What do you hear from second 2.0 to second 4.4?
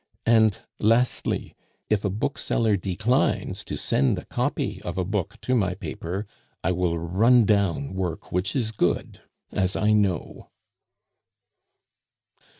a bookseller declines to send a